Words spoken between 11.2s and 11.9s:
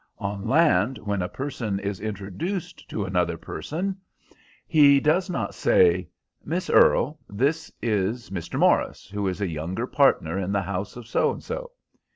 and so.